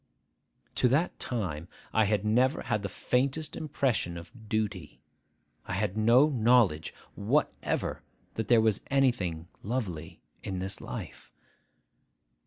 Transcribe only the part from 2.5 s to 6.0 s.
had the faintest impression of duty. I had had